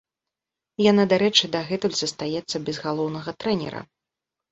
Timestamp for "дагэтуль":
1.55-1.93